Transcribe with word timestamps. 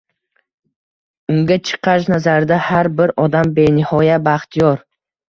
Unga 1.33 1.57
chiqqach, 1.67 2.07
nazarida, 2.13 2.57
har 2.67 2.89
bir 3.01 3.13
odam 3.25 3.51
benihoya 3.59 4.17
baxtiyor. 4.29 4.81